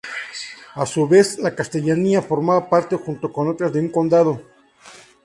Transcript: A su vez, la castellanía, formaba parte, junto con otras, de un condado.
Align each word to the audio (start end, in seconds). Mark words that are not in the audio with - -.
A 0.73 0.87
su 0.87 1.07
vez, 1.07 1.37
la 1.37 1.53
castellanía, 1.53 2.23
formaba 2.23 2.67
parte, 2.67 2.95
junto 2.95 3.31
con 3.31 3.47
otras, 3.47 3.71
de 3.71 3.81
un 3.81 3.89
condado. 3.89 4.41